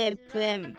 FM 0.00 0.76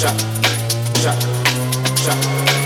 chop, 0.00 0.16
chop, 1.02 1.18
chop. 1.96 2.57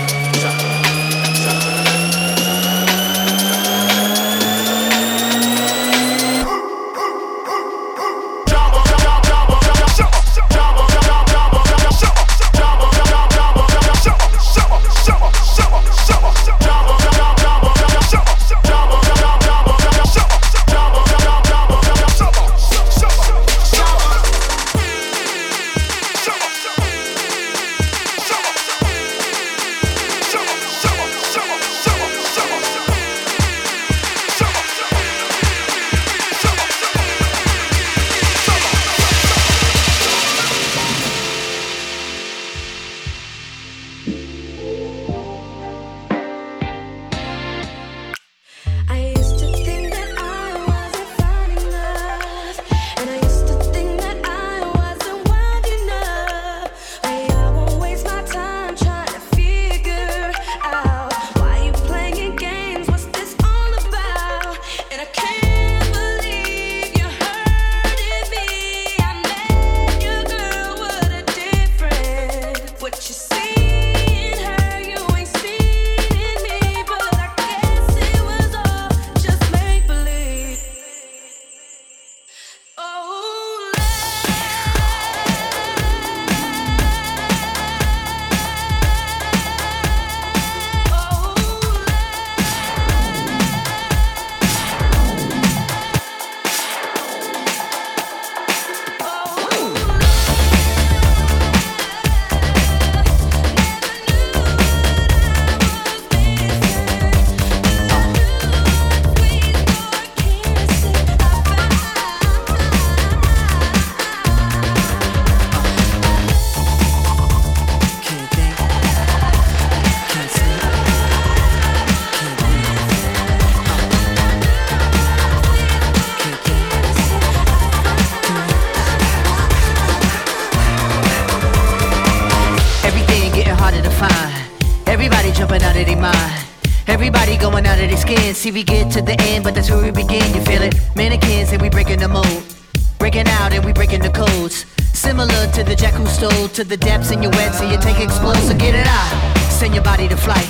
To 146.63 146.69
the 146.69 146.77
depths 146.77 147.11
in 147.11 147.21
your 147.21 147.31
wet, 147.31 147.53
so 147.53 147.69
you 147.69 147.77
take 147.77 147.99
explode, 147.99 148.37
so 148.37 148.55
get 148.55 148.73
it 148.73 148.87
out. 148.87 149.11
Send 149.51 149.73
your 149.73 149.83
body 149.83 150.07
to 150.07 150.15
flight. 150.15 150.47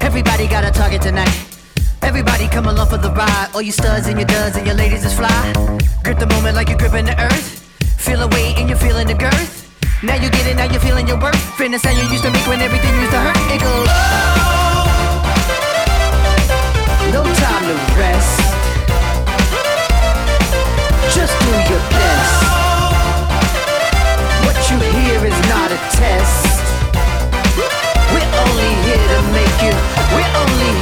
Everybody 0.00 0.46
got 0.48 0.64
a 0.64 0.70
target 0.70 1.02
tonight. 1.02 1.34
Everybody 2.00 2.48
come 2.48 2.66
along 2.66 2.88
for 2.88 2.96
the 2.96 3.10
ride. 3.10 3.48
All 3.54 3.60
you 3.62 3.72
studs 3.72 4.06
and 4.06 4.18
your 4.18 4.26
duds 4.26 4.56
and 4.56 4.66
your 4.66 4.76
ladies 4.76 5.04
is 5.04 5.12
fly. 5.12 5.52
Grip 6.04 6.18
the 6.18 6.26
moment 6.26 6.56
like 6.56 6.68
you're 6.68 6.78
gripping 6.78 7.04
the 7.04 7.20
earth. 7.20 7.60
Feel 7.98 8.20
the 8.20 8.28
weight 8.28 8.56
and 8.58 8.68
you're 8.68 8.78
feeling 8.78 9.06
the 9.06 9.14
girth. 9.14 9.68
Now 10.02 10.14
you 10.14 10.30
get 10.30 10.46
it, 10.46 10.56
now 10.56 10.70
you're 10.72 10.80
feeling 10.80 11.06
your 11.06 11.20
worth. 11.20 11.42
Fitness 11.58 11.84
how 11.84 11.90
you 11.90 12.04
used 12.08 12.24
to 12.24 12.30
make 12.30 12.46
when 12.46 12.60
everything 12.60 12.94
used 13.00 13.12
to 13.12 13.20
hurt. 13.20 13.36
It 13.54 13.60
goes. 13.60 13.88
Oh. 13.90 14.02
No 17.12 17.22
time 17.22 17.64
to 17.68 17.76
rest. 18.00 18.21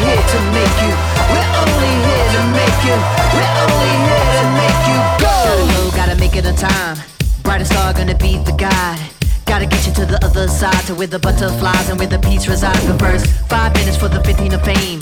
Here 0.01 0.25
to 0.33 0.39
make 0.57 0.77
you. 0.81 0.93
We're 1.29 1.51
only 1.61 1.93
here 2.09 2.29
to 2.37 2.43
make 2.57 2.79
you. 2.89 2.97
We're 3.37 3.55
only 3.65 3.93
here 4.09 4.33
to 4.41 4.45
make 4.57 4.81
you 4.89 4.99
go. 5.21 5.37
Gotta 5.93 5.97
gotta 5.97 6.17
make 6.17 6.35
it 6.37 6.47
on 6.47 6.57
time. 6.57 6.97
Brightest 7.43 7.73
star 7.73 7.93
gonna 7.93 8.17
be 8.17 8.39
the 8.39 8.53
guide. 8.53 9.01
Gotta 9.45 9.67
get 9.67 9.87
you 9.87 9.93
to 9.95 10.07
the 10.07 10.19
other 10.25 10.49
side, 10.49 10.83
to 10.87 10.95
where 10.95 11.07
the 11.07 11.19
butterflies 11.19 11.89
and 11.89 11.99
where 11.99 12.09
the 12.09 12.19
peace 12.19 12.47
resides. 12.49 12.85
But 12.87 12.99
first, 12.99 13.27
five 13.49 13.75
minutes 13.75 13.97
for 13.97 14.09
the 14.09 14.23
15 14.23 14.55
of 14.55 14.63
fame. 14.63 15.01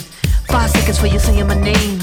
Five 0.48 0.70
seconds 0.70 0.98
for 0.98 1.06
you 1.06 1.18
saying 1.18 1.46
my 1.46 1.54
name. 1.54 2.02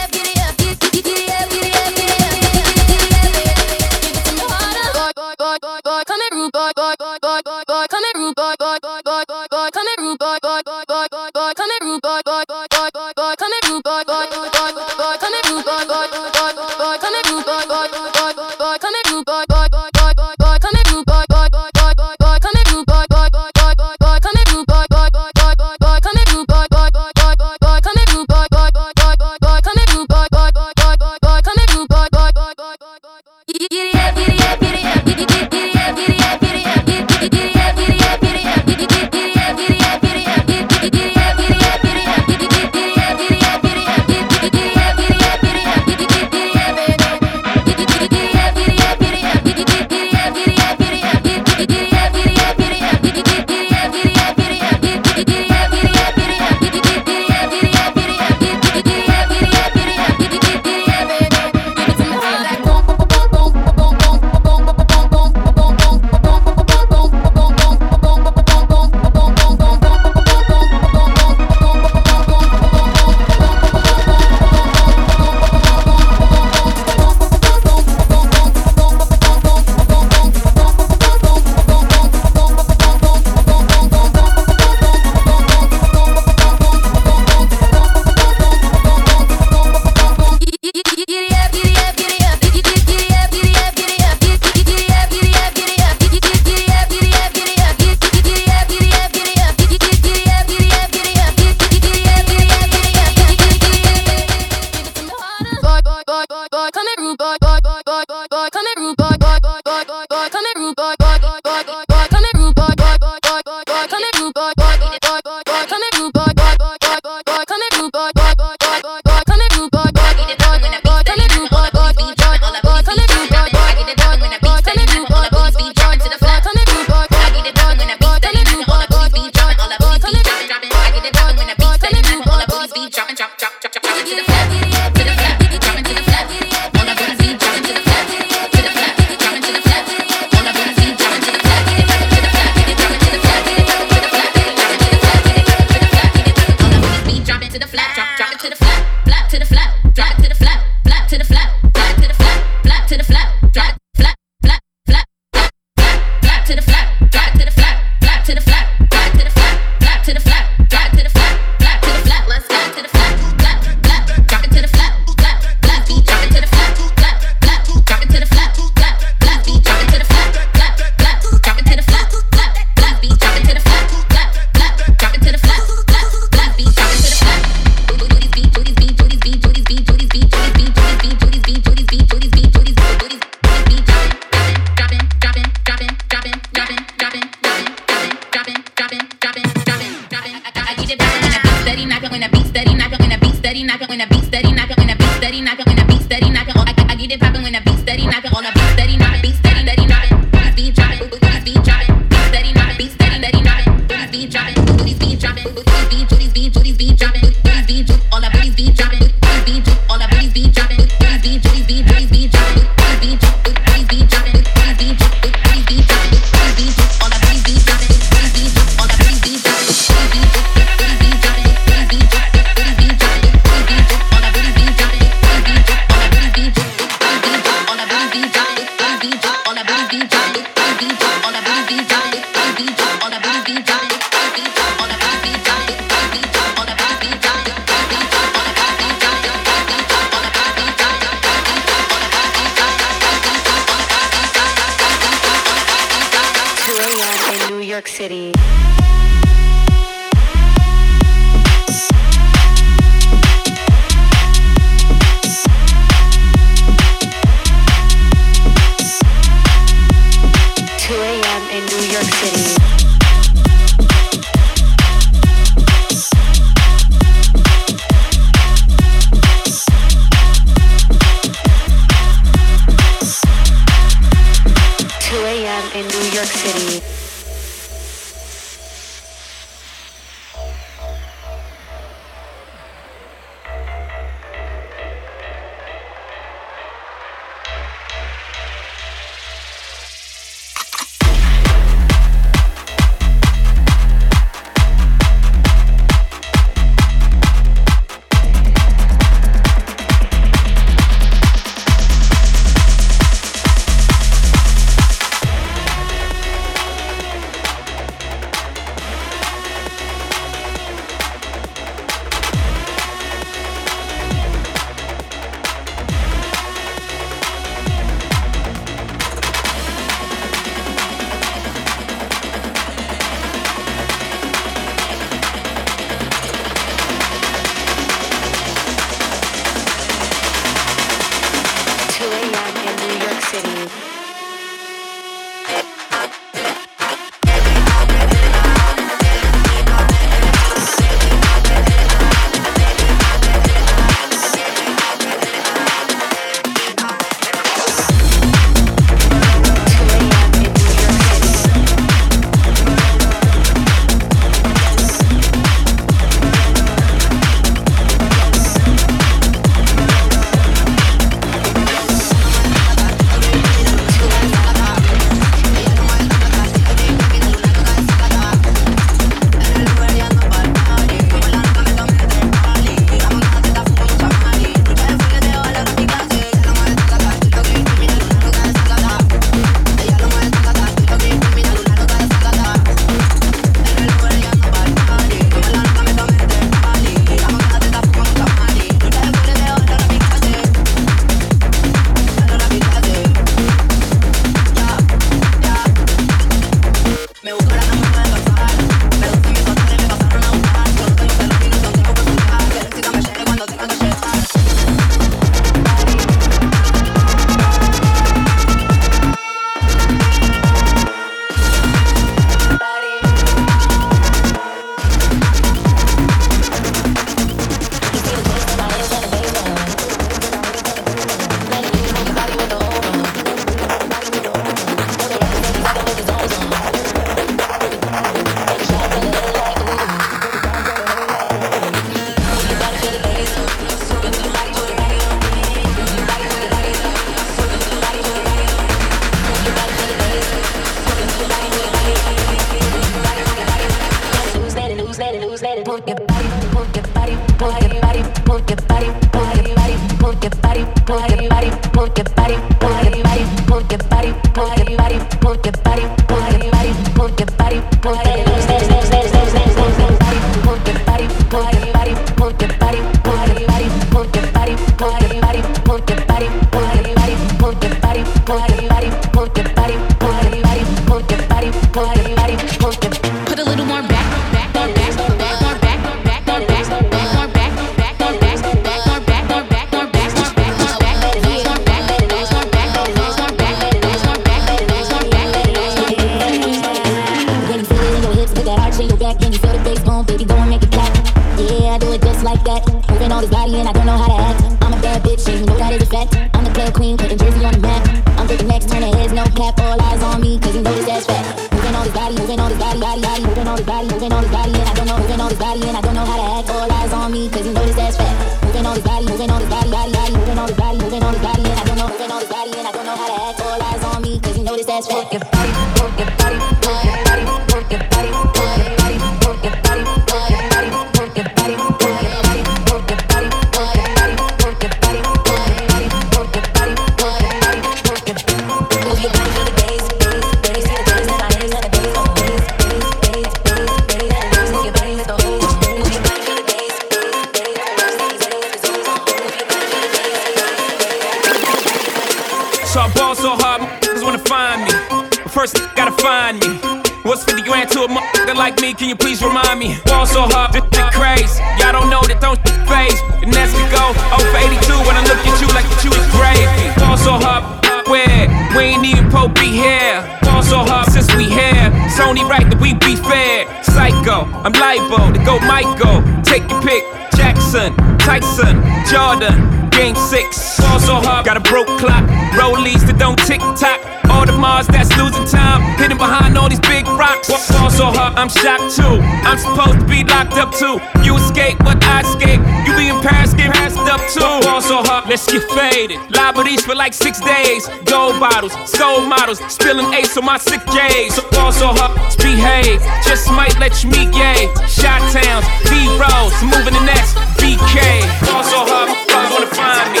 Mars 574.38 574.66
that's 574.68 574.94
losing 574.96 575.26
time, 575.26 575.60
hidden 575.76 575.98
behind 575.98 576.38
all 576.38 576.48
these 576.48 576.62
big 576.62 576.86
rocks. 576.86 577.28
What 577.28 577.40
falls 577.40 577.76
so 577.76 577.90
hard, 577.90 578.14
I'm 578.14 578.30
shocked 578.30 578.70
too. 578.78 579.02
I'm 579.26 579.38
supposed 579.38 579.82
to 579.82 579.86
be 579.86 580.04
locked 580.04 580.38
up 580.38 580.54
too. 580.54 580.78
You 581.02 581.18
escape, 581.18 581.58
but 581.58 581.82
I 581.82 582.06
escape. 582.06 582.40
You 582.64 582.70
be 582.78 582.88
in 582.88 582.98
Paris, 583.02 583.34
get 583.34 583.52
passed 583.52 583.76
up 583.90 584.00
too. 584.14 584.22
Also 584.48 584.78
so 584.78 584.82
hard, 584.86 585.08
let's 585.10 585.26
get 585.26 585.42
faded. 585.50 585.98
Liberties 586.10 586.62
for 586.64 586.74
like 586.74 586.94
six 586.94 587.20
days. 587.20 587.66
Gold 587.84 588.20
bottles, 588.22 588.54
gold 588.78 589.08
models, 589.10 589.42
spilling 589.52 589.92
ace 589.92 590.16
on 590.16 590.24
my 590.24 590.38
sick 590.38 590.62
days. 590.70 591.14
So 591.14 591.22
hard, 591.34 591.54
so 591.54 591.68
hard, 591.74 591.98
behave. 592.22 592.80
Just 593.02 593.30
might 593.34 593.58
let 593.58 593.82
you 593.82 593.90
meet 593.90 594.14
gay. 594.14 594.46
Shot 594.70 595.02
towns, 595.10 595.44
B 595.66 595.74
roads, 595.98 596.38
moving 596.46 596.78
the 596.78 596.84
next 596.86 597.18
BK. 597.42 598.06
Also 598.30 598.54
so 598.54 598.70
hard, 598.70 598.88
wanna 599.34 599.50
find 599.50 599.90
me. 599.92 600.00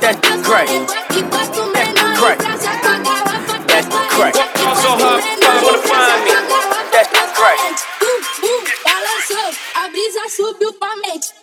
That's 0.00 0.20
great. 0.44 0.68
That's 1.74 2.20
great. 2.20 2.99
subiu 10.40 10.72
pra 10.72 10.96
mente. 10.96 11.34